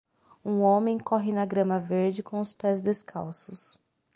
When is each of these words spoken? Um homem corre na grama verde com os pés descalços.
Um 0.43 0.61
homem 0.61 0.97
corre 0.97 1.31
na 1.31 1.45
grama 1.45 1.79
verde 1.79 2.23
com 2.23 2.39
os 2.39 2.53
pés 2.53 2.81
descalços. 2.81 3.79